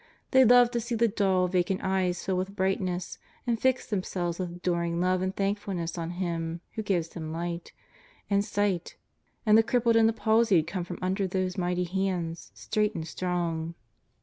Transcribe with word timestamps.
They 0.31 0.43
love 0.43 0.71
to 0.71 0.79
see 0.79 0.95
the 0.95 1.07
dull, 1.07 1.47
vacant 1.47 1.81
eyes 1.83 2.25
fill 2.25 2.35
with 2.35 2.55
brightness 2.55 3.19
and 3.45 3.61
fix 3.61 3.85
themselves 3.85 4.39
with 4.39 4.49
adoring 4.51 4.99
love 4.99 5.21
and 5.21 5.35
thankfulness 5.35 5.95
on 5.95 6.09
Him 6.17 6.61
who 6.71 6.81
gives 6.81 7.09
them 7.09 7.31
light 7.31 7.71
and 8.27 8.43
sight, 8.43 8.95
and 9.45 9.55
the 9.59 9.61
crippled 9.61 9.95
and 9.95 10.09
the 10.09 10.13
palsied 10.13 10.65
come 10.65 10.83
from 10.85 10.97
under 11.03 11.27
those 11.27 11.55
mighty 11.55 11.83
hands 11.83 12.49
straight 12.55 12.95
and 12.95 13.07
strong. 13.07 13.75